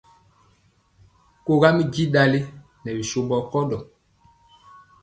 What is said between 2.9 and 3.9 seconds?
bisombɔ kɔndɔ.